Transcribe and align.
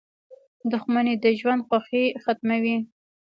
•دښمني 0.71 1.13
د 1.23 1.25
ژوند 1.39 1.61
خوښي 1.67 2.05
ختموي. 2.23 2.77